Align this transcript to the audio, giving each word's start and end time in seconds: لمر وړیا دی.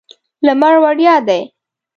لمر 0.45 0.75
وړیا 0.83 1.15
دی. 1.27 1.41